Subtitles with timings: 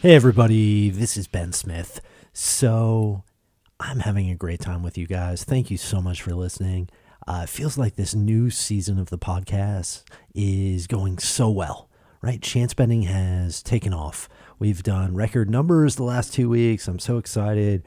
[0.00, 2.00] Hey, everybody, this is Ben Smith.
[2.32, 3.24] So,
[3.80, 5.42] I'm having a great time with you guys.
[5.42, 6.88] Thank you so much for listening.
[7.26, 10.04] Uh, it feels like this new season of the podcast
[10.36, 11.88] is going so well,
[12.22, 12.40] right?
[12.40, 14.28] Chance Bending has taken off.
[14.60, 16.86] We've done record numbers the last two weeks.
[16.86, 17.82] I'm so excited.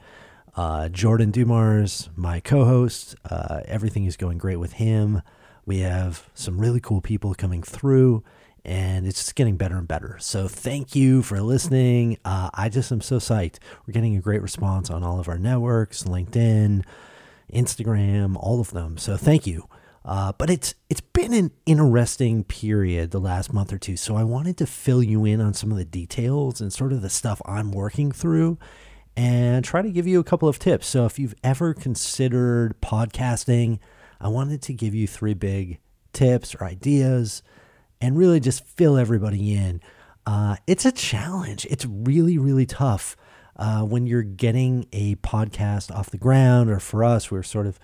[0.54, 5.22] Uh, Jordan Dumars, my co host, uh, everything is going great with him.
[5.64, 8.22] We have some really cool people coming through
[8.64, 10.16] and it's just getting better and better.
[10.20, 12.18] So thank you for listening.
[12.24, 13.56] Uh, I just am so psyched.
[13.86, 16.84] We're getting a great response on all of our networks, LinkedIn,
[17.52, 18.98] Instagram, all of them.
[18.98, 19.68] So thank you.
[20.04, 23.96] Uh, but it's it's been an interesting period the last month or two.
[23.96, 27.02] So I wanted to fill you in on some of the details and sort of
[27.02, 28.58] the stuff I'm working through
[29.16, 30.86] and try to give you a couple of tips.
[30.88, 33.78] So if you've ever considered podcasting,
[34.20, 35.78] I wanted to give you three big
[36.12, 37.42] tips or ideas
[38.02, 39.80] and really just fill everybody in.
[40.26, 41.66] Uh, it's a challenge.
[41.70, 43.16] It's really, really tough
[43.56, 47.78] uh, when you're getting a podcast off the ground, or for us, we're sort of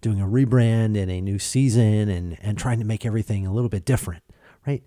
[0.00, 3.68] doing a rebrand and a new season and, and trying to make everything a little
[3.68, 4.22] bit different,
[4.66, 4.86] right?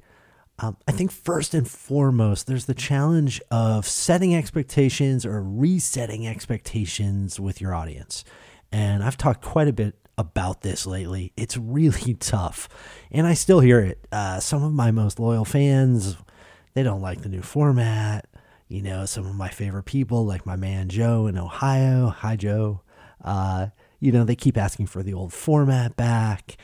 [0.60, 7.40] Um, I think first and foremost, there's the challenge of setting expectations or resetting expectations
[7.40, 8.24] with your audience.
[8.72, 11.32] And I've talked quite a bit about this lately.
[11.38, 12.70] It's really tough.
[13.10, 14.06] And I still hear it.
[14.12, 16.18] Uh, some of my most loyal fans,
[16.76, 18.28] they don't like the new format.
[18.68, 22.10] You know, some of my favorite people, like my man Joe in Ohio.
[22.10, 22.82] Hi, Joe.
[23.24, 23.68] Uh,
[24.00, 26.58] you know, they keep asking for the old format back.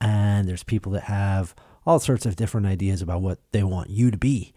[0.00, 1.54] And there's people that have
[1.86, 4.54] all sorts of different ideas about what they want you to be.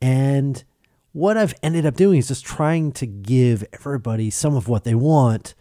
[0.00, 0.64] And
[1.12, 4.94] what I've ended up doing is just trying to give everybody some of what they
[4.94, 5.54] want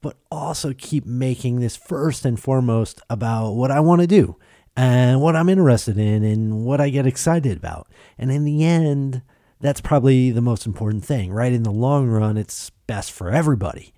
[0.00, 4.36] but also keep making this first and foremost about what I want to do
[4.76, 7.88] and what I'm interested in and what I get excited about.
[8.18, 9.22] And in the end,
[9.60, 11.52] that's probably the most important thing, right?
[11.52, 13.94] In the long run, it's best for everybody.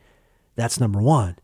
[0.54, 1.36] That's number one.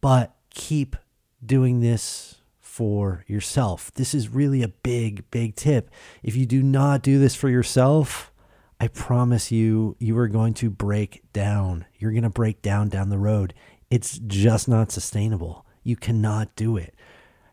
[0.00, 0.96] But keep
[1.44, 3.92] doing this for yourself.
[3.94, 5.90] This is really a big, big tip.
[6.22, 8.32] If you do not do this for yourself,
[8.80, 11.84] I promise you, you are going to break down.
[11.98, 13.54] You're going to break down down the road.
[13.94, 15.64] It's just not sustainable.
[15.84, 16.96] You cannot do it.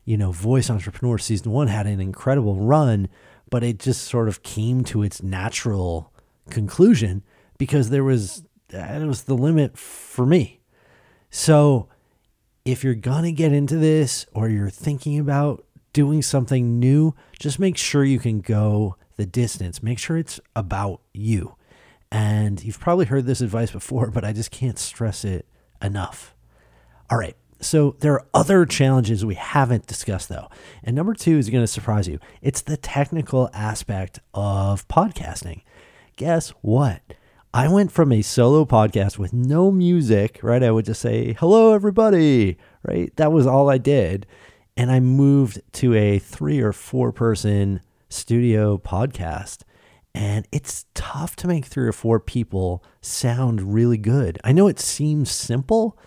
[0.05, 3.09] You know, Voice Entrepreneur Season 1 had an incredible run,
[3.51, 6.11] but it just sort of came to its natural
[6.49, 7.21] conclusion
[7.59, 8.41] because there was
[8.71, 10.61] it was the limit for me.
[11.29, 11.89] So,
[12.65, 15.63] if you're going to get into this or you're thinking about
[15.93, 19.83] doing something new, just make sure you can go the distance.
[19.83, 21.53] Make sure it's about you.
[22.11, 25.45] And you've probably heard this advice before, but I just can't stress it
[25.81, 26.35] enough.
[27.09, 27.35] All right.
[27.59, 30.49] So there are other challenges we haven't discussed though.
[30.83, 32.19] And number 2 is going to surprise you.
[32.41, 35.61] It's the technical aspect of podcasting.
[36.15, 37.01] Guess what?
[37.53, 40.63] I went from a solo podcast with no music, right?
[40.63, 43.13] I would just say, "Hello everybody," right?
[43.17, 44.25] That was all I did.
[44.77, 49.63] And I moved to a 3 or 4 person studio podcast
[50.13, 54.39] and it's tough to make three or four people sound really good.
[54.43, 55.97] I know it seems simple,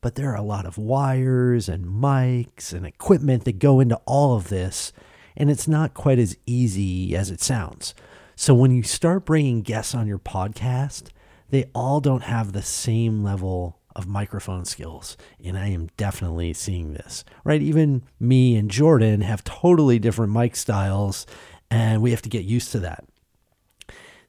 [0.00, 4.36] but there are a lot of wires and mics and equipment that go into all
[4.36, 4.92] of this,
[5.36, 7.94] and it's not quite as easy as it sounds.
[8.36, 11.10] So when you start bringing guests on your podcast,
[11.50, 15.16] they all don't have the same level of microphone skills.
[15.44, 17.60] And I am definitely seeing this, right?
[17.60, 21.26] Even me and Jordan have totally different mic styles,
[21.68, 23.04] and we have to get used to that.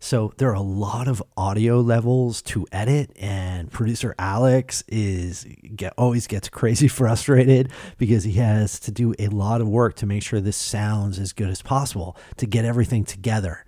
[0.01, 5.45] So there are a lot of audio levels to edit, and producer Alex is
[5.75, 10.05] get, always gets crazy frustrated because he has to do a lot of work to
[10.05, 13.65] make sure this sounds as good as possible to get everything together.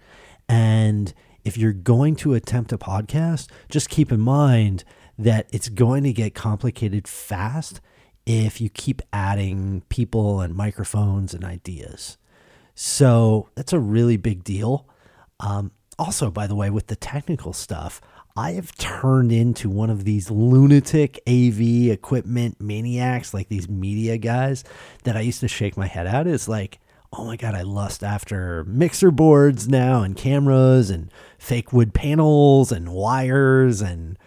[0.48, 4.86] And if you're going to attempt a podcast, just keep in mind
[5.20, 7.82] that it's going to get complicated fast
[8.26, 12.18] if you keep adding people and microphones and ideas.
[12.74, 14.88] So that's a really big deal.
[15.42, 15.72] Um,
[16.02, 18.02] also, by the way, with the technical stuff,
[18.36, 24.64] I have turned into one of these lunatic AV equipment maniacs, like these media guys
[25.04, 26.26] that I used to shake my head at.
[26.26, 26.80] It's like,
[27.14, 32.72] oh my God, I lust after mixer boards now and cameras and fake wood panels
[32.72, 33.80] and wires.
[33.80, 34.18] And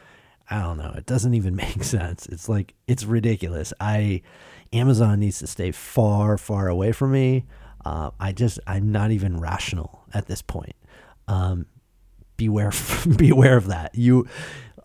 [0.49, 2.27] I don't know, it doesn't even make sense.
[2.27, 3.73] It's like, it's ridiculous.
[3.81, 4.23] I,
[4.73, 7.47] Amazon needs to stay far, far away from me.
[7.85, 10.77] Uh, I just, I'm not even rational at this point
[11.29, 11.67] um,
[12.37, 12.73] beware
[13.17, 13.95] beware of that.
[13.95, 14.27] You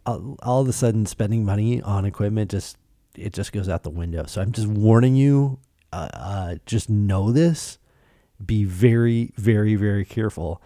[0.05, 2.77] all, all of a sudden spending money on equipment just
[3.15, 4.25] it just goes out the window.
[4.25, 5.59] So I'm just warning you.
[5.91, 7.79] Uh, uh, just know this.
[8.43, 10.61] Be very very very careful.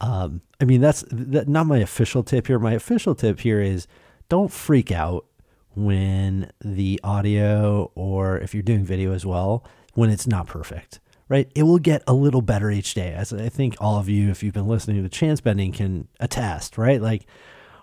[0.00, 2.58] Um, I mean, that's that, not my official tip here.
[2.58, 3.86] My official tip here is
[4.28, 5.26] don't freak out
[5.74, 11.00] when the audio or if you're doing video as well, when it's not perfect,
[11.34, 11.50] right?
[11.56, 13.12] It will get a little better each day.
[13.12, 16.78] As I think all of you, if you've been listening to Chance Bending, can attest,
[16.78, 17.02] right?
[17.02, 17.26] Like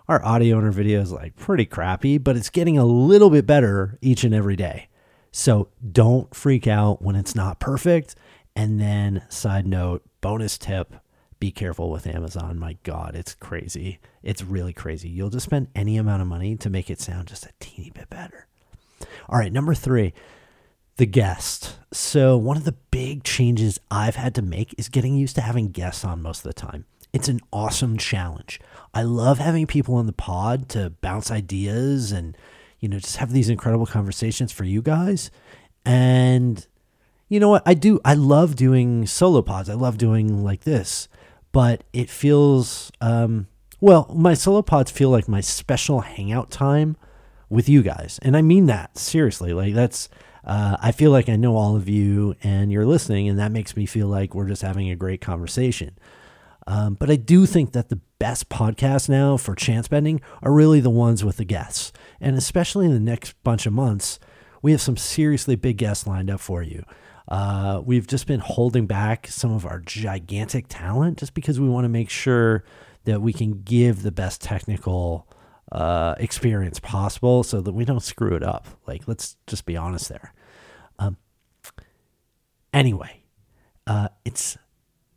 [0.08, 3.46] our audio and our video is like pretty crappy, but it's getting a little bit
[3.46, 4.88] better each and every day.
[5.32, 8.14] So don't freak out when it's not perfect.
[8.56, 10.94] And then, side note, bonus tip
[11.38, 12.58] be careful with Amazon.
[12.58, 13.98] My God, it's crazy.
[14.22, 15.10] It's really crazy.
[15.10, 18.08] You'll just spend any amount of money to make it sound just a teeny bit
[18.08, 18.46] better.
[19.28, 20.14] All right, number three,
[20.96, 21.78] the guest.
[21.92, 25.68] So, one of the big changes I've had to make is getting used to having
[25.68, 26.86] guests on most of the time.
[27.12, 28.60] It's an awesome challenge.
[28.94, 32.36] I love having people on the pod to bounce ideas and,
[32.80, 35.30] you know, just have these incredible conversations for you guys.
[35.84, 36.66] And
[37.28, 37.62] you know what?
[37.66, 38.00] I do.
[38.04, 39.68] I love doing solo pods.
[39.68, 41.08] I love doing like this
[41.52, 43.46] but it feels um,
[43.80, 44.10] well.
[44.14, 46.96] My solo pods feel like my special hangout time
[47.48, 49.52] with you guys, and I mean that seriously.
[49.52, 50.08] Like that's.
[50.44, 53.76] Uh, I feel like I know all of you and you're listening, and that makes
[53.76, 55.96] me feel like we're just having a great conversation.
[56.66, 60.80] Um, but I do think that the best podcasts now for chance bending are really
[60.80, 61.92] the ones with the guests.
[62.20, 64.20] And especially in the next bunch of months,
[64.62, 66.84] we have some seriously big guests lined up for you.
[67.28, 71.84] Uh, we've just been holding back some of our gigantic talent just because we want
[71.84, 72.64] to make sure
[73.04, 75.26] that we can give the best technical
[75.72, 78.68] uh, experience possible so that we don't screw it up.
[78.86, 80.34] Like, let's just be honest there.
[80.98, 81.16] Um,
[82.72, 83.24] anyway,
[83.86, 84.58] uh, it's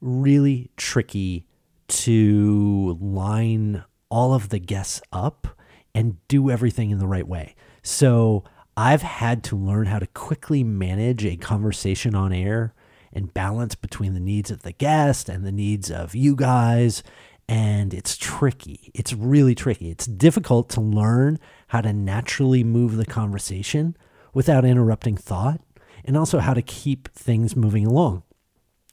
[0.01, 1.45] really tricky
[1.87, 5.47] to line all of the guests up
[5.93, 7.55] and do everything in the right way.
[7.83, 8.43] So,
[8.77, 12.73] I've had to learn how to quickly manage a conversation on air
[13.13, 17.01] and balance between the needs of the guest and the needs of you guys.
[17.47, 18.92] And it's tricky.
[18.94, 19.89] It's really tricky.
[19.89, 23.95] It's difficult to learn how to naturally move the conversation
[24.33, 25.62] without interrupting thought
[26.03, 28.24] and also how to keep things moving along.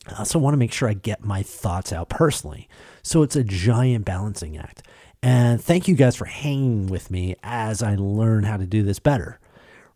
[0.09, 2.69] I also want to make sure I get my thoughts out personally.
[3.03, 4.83] So it's a giant balancing act.
[5.23, 8.99] And thank you guys for hanging with me as I learn how to do this
[8.99, 9.39] better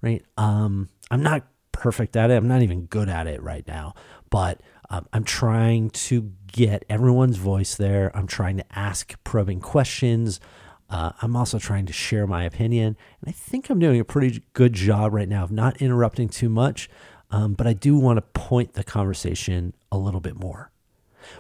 [0.07, 0.25] right?
[0.37, 2.35] Um, I'm not perfect at it.
[2.35, 3.95] I'm not even good at it right now,
[4.31, 4.61] but
[4.91, 8.11] um, I'm trying to get everyone's voice there.
[8.17, 10.41] I'm trying to ask probing questions.
[10.89, 12.97] Uh, I'm also trying to share my opinion.
[13.21, 16.49] And I think I'm doing a pretty good job right now of not interrupting too
[16.49, 16.89] much,
[17.31, 20.71] um, but I do want to point the conversation a little bit more.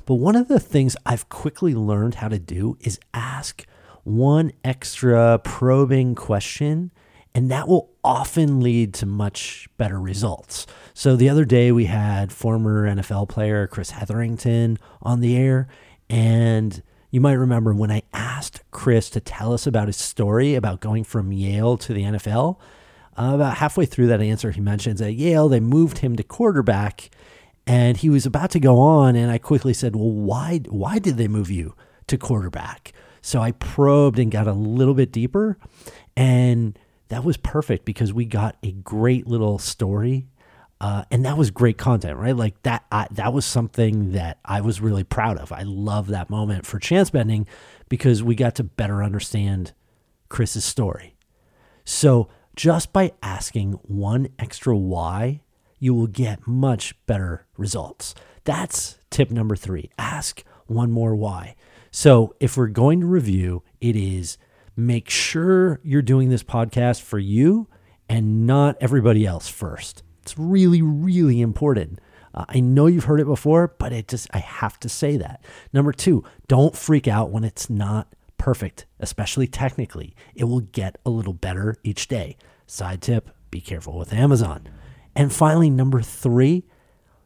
[0.04, 3.64] But one of the things I've quickly learned how to do is ask
[4.02, 6.90] one extra probing question
[7.36, 10.66] and that will often lead to much better results.
[10.94, 15.68] So the other day we had former NFL player Chris Hetherington on the air,
[16.08, 20.80] and you might remember when I asked Chris to tell us about his story about
[20.80, 22.58] going from Yale to the NFL.
[23.18, 27.10] Uh, about halfway through that answer, he mentions at Yale they moved him to quarterback,
[27.66, 30.62] and he was about to go on, and I quickly said, "Well, why?
[30.70, 31.74] Why did they move you
[32.06, 35.58] to quarterback?" So I probed and got a little bit deeper,
[36.16, 40.28] and that was perfect because we got a great little story
[40.80, 42.36] uh, and that was great content, right?
[42.36, 45.50] Like that, I, that was something that I was really proud of.
[45.50, 47.46] I love that moment for chance bending
[47.88, 49.72] because we got to better understand
[50.28, 51.16] Chris's story.
[51.84, 55.40] So just by asking one extra why,
[55.78, 58.14] you will get much better results.
[58.44, 59.90] That's tip number three.
[59.98, 61.56] Ask one more why.
[61.90, 64.36] So if we're going to review, it is
[64.76, 67.68] make sure you're doing this podcast for you
[68.08, 70.02] and not everybody else first.
[70.22, 72.00] It's really, really important.
[72.34, 75.42] Uh, I know you've heard it before, but it just, I have to say that.
[75.72, 80.14] Number two, don't freak out when it's not perfect, especially technically.
[80.34, 82.36] It will get a little better each day.
[82.66, 84.68] Side tip be careful with Amazon.
[85.14, 86.64] And finally, number three,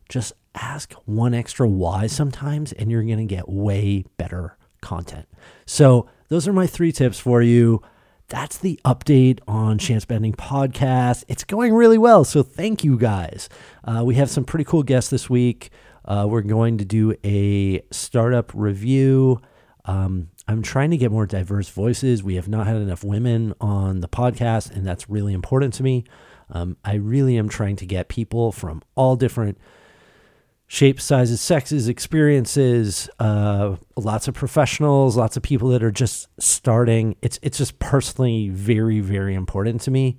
[0.09, 5.27] just ask one extra why sometimes, and you're going to get way better content.
[5.67, 7.83] So, those are my three tips for you.
[8.29, 11.25] That's the update on Chance Bending Podcast.
[11.27, 13.49] It's going really well, so thank you guys.
[13.83, 15.71] Uh, we have some pretty cool guests this week.
[16.05, 19.41] Uh, we're going to do a startup review.
[19.85, 22.23] Um, I'm trying to get more diverse voices.
[22.23, 26.05] We have not had enough women on the podcast, and that's really important to me.
[26.49, 29.59] Um, I really am trying to get people from all different
[30.73, 37.17] shapes, sizes, sexes, experiences, uh, lots of professionals, lots of people that are just starting.
[37.23, 40.17] It's it's just personally very very important to me,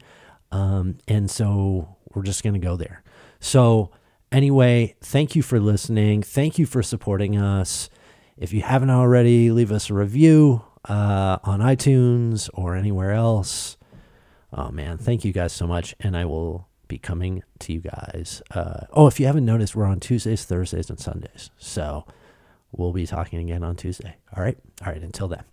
[0.52, 3.02] um, and so we're just gonna go there.
[3.40, 3.92] So
[4.30, 6.22] anyway, thank you for listening.
[6.22, 7.90] Thank you for supporting us.
[8.36, 13.78] If you haven't already, leave us a review uh, on iTunes or anywhere else.
[14.52, 18.42] Oh man, thank you guys so much, and I will be coming to you guys.
[18.52, 21.50] Uh, oh, if you haven't noticed, we're on Tuesdays, Thursdays, and Sundays.
[21.58, 22.06] So
[22.74, 24.18] we'll be talking again on Tuesday.
[24.36, 24.58] All right.
[24.86, 25.02] All right.
[25.02, 25.44] Until then.